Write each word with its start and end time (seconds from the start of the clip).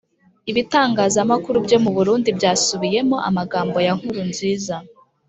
ibitangazamakuru 0.51 1.57
byo 1.65 1.77
mu 1.83 1.91
burundi 1.97 2.29
byasubiyemo 2.37 3.17
amagambo 3.29 3.77
ya 3.85 3.93
nkurunziza 3.97 4.75